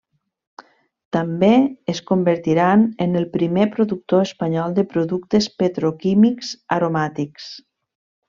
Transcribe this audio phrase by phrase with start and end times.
[1.15, 1.49] També
[1.93, 7.53] es convertiran en el primer productor espanyol de productes petroquímics aromàtics.